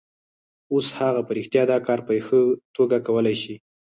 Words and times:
اوس 0.73 0.87
هغه 0.99 1.21
په 1.27 1.31
رښتیا 1.37 1.63
دا 1.71 1.77
کار 1.87 1.99
په 2.07 2.13
ښه 2.27 2.39
توګه 2.75 2.97
کولای 3.07 3.35
شي 3.43 3.55